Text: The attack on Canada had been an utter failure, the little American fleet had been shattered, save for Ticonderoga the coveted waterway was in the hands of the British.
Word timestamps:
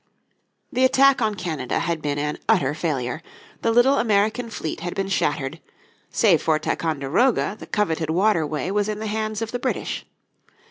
The 0.73 0.83
attack 0.83 1.21
on 1.21 1.35
Canada 1.35 1.77
had 1.77 2.01
been 2.01 2.17
an 2.17 2.39
utter 2.49 2.73
failure, 2.73 3.21
the 3.61 3.69
little 3.69 3.99
American 3.99 4.49
fleet 4.49 4.79
had 4.79 4.95
been 4.95 5.09
shattered, 5.09 5.59
save 6.09 6.41
for 6.41 6.57
Ticonderoga 6.57 7.55
the 7.59 7.67
coveted 7.67 8.09
waterway 8.09 8.71
was 8.71 8.89
in 8.89 8.97
the 8.97 9.05
hands 9.05 9.43
of 9.43 9.51
the 9.51 9.59
British. 9.59 10.07